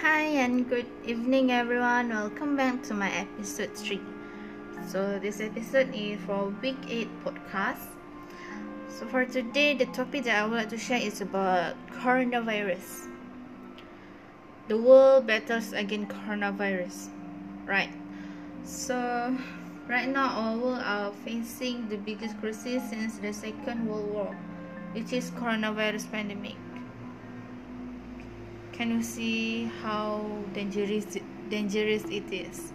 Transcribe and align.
Hi 0.00 0.22
and 0.42 0.68
good 0.68 0.86
evening 1.06 1.52
everyone. 1.52 2.08
Welcome 2.08 2.56
back 2.56 2.82
to 2.90 2.94
my 2.94 3.12
episode 3.12 3.76
3. 3.76 4.00
So 4.88 5.20
this 5.20 5.40
episode 5.40 5.94
is 5.94 6.18
for 6.26 6.52
week 6.60 6.76
8 6.88 7.08
podcast. 7.22 7.94
So 8.88 9.06
for 9.06 9.24
today 9.24 9.72
the 9.74 9.86
topic 9.86 10.24
that 10.24 10.42
I 10.42 10.46
would 10.46 10.56
like 10.56 10.70
to 10.70 10.78
share 10.78 10.98
is 10.98 11.20
about 11.20 11.76
coronavirus. 11.92 13.06
The 14.66 14.76
world 14.76 15.28
battles 15.28 15.72
against 15.72 16.10
coronavirus. 16.10 17.10
Right. 17.64 17.94
So 18.64 19.38
right 19.86 20.08
now 20.08 20.26
our 20.26 20.58
world 20.58 20.82
are 20.84 21.12
facing 21.24 21.88
the 21.88 21.98
biggest 21.98 22.36
crisis 22.40 22.82
since 22.90 23.18
the 23.18 23.32
Second 23.32 23.86
World 23.86 24.10
War, 24.10 24.36
which 24.92 25.12
is 25.12 25.30
coronavirus 25.30 26.10
pandemic 26.10 26.56
can 28.74 28.90
you 28.90 29.02
see 29.02 29.70
how 29.82 30.20
dangerous 30.52 31.18
dangerous 31.48 32.04
it 32.04 32.30
is 32.32 32.72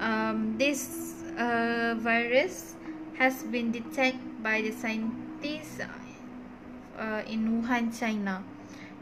um, 0.00 0.56
this 0.56 1.22
uh, 1.36 1.94
virus 1.98 2.74
has 3.18 3.42
been 3.44 3.70
detected 3.70 4.42
by 4.42 4.62
the 4.62 4.70
scientists 4.72 5.80
uh, 6.98 7.22
in 7.26 7.62
Wuhan, 7.62 7.92
China. 7.98 8.42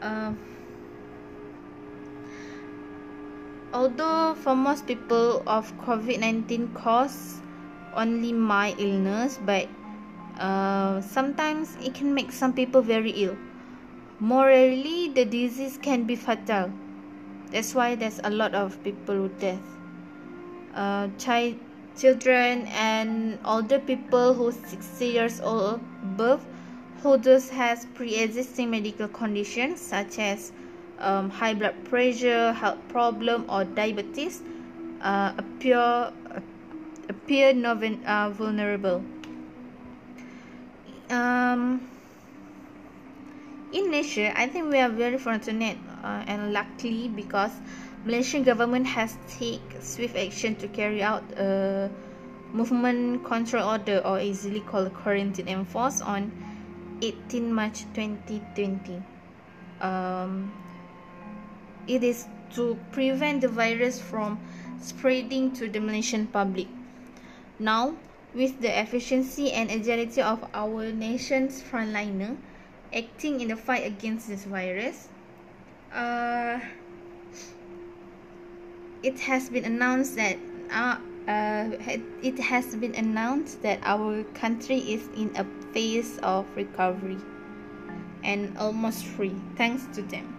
Um, 0.00 0.38
although 3.76 4.34
for 4.34 4.56
most 4.56 4.86
people 4.86 5.42
of 5.46 5.70
COVID-19 5.84 6.72
cause 6.74 7.42
only 7.94 8.32
mild 8.32 8.80
illness, 8.80 9.38
but 9.44 9.68
uh, 10.40 11.02
sometimes 11.02 11.76
it 11.82 11.92
can 11.92 12.14
make 12.14 12.32
some 12.32 12.54
people 12.54 12.80
very 12.80 13.10
ill. 13.10 13.36
More 14.18 14.46
rarely, 14.46 15.08
the 15.08 15.26
disease 15.26 15.78
can 15.82 16.04
be 16.04 16.16
fatal. 16.16 16.72
That's 17.50 17.74
why 17.74 17.96
there's 17.96 18.18
a 18.24 18.30
lot 18.30 18.54
of 18.54 18.82
people 18.82 19.14
who 19.14 19.28
death. 19.40 19.60
Uh, 20.74 21.08
child, 21.18 21.56
children 21.98 22.66
and 22.68 23.38
older 23.44 23.78
people 23.78 24.32
who 24.32 24.52
60 24.52 25.06
years 25.06 25.40
old 25.40 25.80
above 26.02 26.44
who 27.02 27.18
does 27.18 27.50
has 27.50 27.86
pre-existing 27.94 28.70
medical 28.70 29.08
conditions 29.08 29.80
such 29.80 30.18
as 30.18 30.52
um, 30.98 31.30
high 31.30 31.54
blood 31.54 31.74
pressure, 31.84 32.52
health 32.52 32.78
problem, 32.88 33.44
or 33.48 33.64
diabetes 33.64 34.42
uh, 35.00 35.32
appear 35.36 35.78
uh, 35.78 36.12
appear 37.08 37.52
non 37.52 38.04
uh, 38.04 38.30
vulnerable. 38.30 39.04
Um, 41.10 41.88
in 43.72 43.90
Malaysia, 43.90 44.32
I 44.38 44.48
think 44.48 44.70
we 44.70 44.78
are 44.78 44.88
very 44.88 45.18
fortunate 45.18 45.78
uh, 46.02 46.24
and 46.26 46.52
luckily 46.52 47.08
because 47.08 47.52
Malaysian 48.04 48.42
government 48.42 48.86
has 48.86 49.16
take 49.28 49.62
swift 49.80 50.16
action 50.16 50.56
to 50.56 50.68
carry 50.68 51.02
out 51.02 51.22
a 51.36 51.90
movement 52.52 53.24
control 53.24 53.68
order 53.68 53.98
or 54.04 54.20
easily 54.20 54.60
called 54.60 54.92
quarantine 54.94 55.48
enforced 55.48 56.02
on 56.02 56.30
18 57.02 57.52
March 57.52 57.80
2020. 57.94 59.02
Um, 59.80 60.52
it 61.88 62.02
is 62.02 62.26
to 62.54 62.78
prevent 62.92 63.40
the 63.40 63.48
virus 63.48 64.00
from 64.00 64.38
spreading 64.80 65.52
to 65.52 65.68
the 65.68 65.80
Malaysian 65.80 66.26
public. 66.26 66.68
Now, 67.58 67.96
with 68.34 68.60
the 68.60 68.80
efficiency 68.80 69.52
and 69.52 69.70
agility 69.70 70.20
of 70.20 70.44
our 70.52 70.92
nation's 70.92 71.62
frontliner 71.62 72.36
acting 72.94 73.40
in 73.40 73.48
the 73.48 73.56
fight 73.56 73.86
against 73.86 74.28
this 74.28 74.44
virus, 74.44 75.08
uh, 75.92 76.60
it 79.02 79.18
has 79.20 79.48
been 79.48 79.64
announced 79.64 80.16
that 80.16 80.36
uh, 80.70 80.98
uh, 81.28 81.70
it 82.22 82.38
has 82.38 82.76
been 82.76 82.94
announced 82.94 83.62
that 83.62 83.80
our 83.82 84.22
country 84.34 84.78
is 84.78 85.08
in 85.16 85.34
a 85.36 85.44
phase 85.72 86.18
of 86.22 86.46
recovery 86.54 87.18
and 88.22 88.56
almost 88.58 89.04
free 89.04 89.34
thanks 89.56 89.86
to 89.94 90.02
them. 90.02 90.35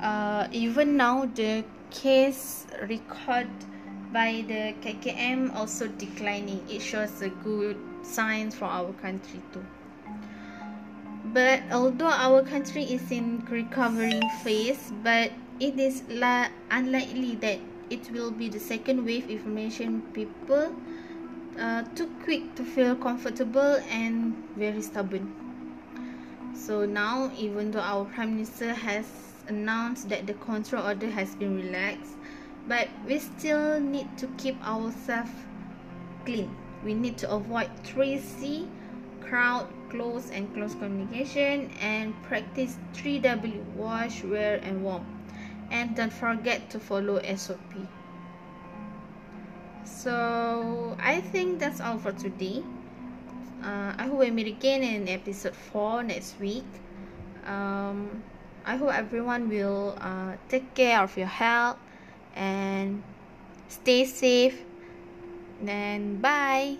Uh, 0.00 0.48
even 0.52 0.96
now 0.96 1.26
the 1.34 1.64
case 1.90 2.66
record 2.88 3.48
by 4.12 4.44
the 4.46 4.74
KKM 4.80 5.50
also 5.54 5.88
declining. 5.88 6.64
It 6.68 6.80
shows 6.80 7.20
a 7.22 7.28
good 7.28 7.76
sign 8.02 8.50
for 8.50 8.64
our 8.66 8.92
country 8.94 9.42
too. 9.52 9.64
But 11.32 11.62
although 11.72 12.10
our 12.10 12.42
country 12.42 12.84
is 12.84 13.10
in 13.10 13.44
recovering 13.50 14.22
phase 14.42 14.92
but 15.02 15.30
it 15.60 15.78
is 15.78 16.02
la- 16.08 16.48
unlikely 16.70 17.34
that 17.36 17.58
it 17.90 18.10
will 18.10 18.30
be 18.30 18.48
the 18.48 18.60
second 18.60 19.04
wave 19.04 19.28
if 19.28 19.44
Malaysian 19.44 20.00
people 20.12 20.74
uh, 21.58 21.82
too 21.94 22.08
quick 22.24 22.54
to 22.54 22.64
feel 22.64 22.94
comfortable 22.96 23.82
and 23.90 24.34
very 24.56 24.80
stubborn. 24.80 25.34
So 26.54 26.86
now 26.86 27.30
even 27.36 27.72
though 27.72 27.80
our 27.80 28.04
prime 28.06 28.34
minister 28.36 28.72
has 28.72 29.27
announced 29.48 30.08
that 30.08 30.26
the 30.26 30.34
control 30.34 30.86
order 30.86 31.10
has 31.10 31.34
been 31.34 31.56
relaxed, 31.56 32.12
but 32.66 32.88
we 33.06 33.18
still 33.18 33.80
need 33.80 34.16
to 34.18 34.26
keep 34.38 34.60
ourselves 34.66 35.30
clean. 36.24 36.54
We 36.84 36.94
need 36.94 37.18
to 37.18 37.30
avoid 37.30 37.70
3C, 37.84 38.68
crowd, 39.20 39.68
close 39.90 40.30
and 40.30 40.52
close 40.54 40.74
communication, 40.74 41.70
and 41.80 42.14
practice 42.22 42.76
3W, 42.94 43.64
wash, 43.74 44.22
wear, 44.22 44.60
and 44.62 44.84
warm. 44.84 45.04
And 45.70 45.96
don't 45.96 46.12
forget 46.12 46.70
to 46.70 46.80
follow 46.80 47.20
SOP. 47.36 47.74
So, 49.84 50.96
I 51.00 51.20
think 51.20 51.58
that's 51.58 51.80
all 51.80 51.98
for 51.98 52.12
today. 52.12 52.62
Uh, 53.62 53.92
I 53.98 54.06
hope 54.06 54.20
we 54.20 54.30
meet 54.30 54.46
again 54.46 54.82
in 54.82 55.08
episode 55.08 55.56
4 55.56 56.04
next 56.04 56.38
week. 56.38 56.64
Um, 57.44 58.22
I 58.68 58.76
hope 58.76 58.92
everyone 58.92 59.48
will 59.48 59.96
uh, 59.98 60.36
take 60.50 60.74
care 60.74 61.00
of 61.00 61.16
your 61.16 61.26
health 61.26 61.78
and 62.36 63.02
stay 63.68 64.04
safe. 64.04 64.60
Then 65.62 66.20
bye. 66.20 66.76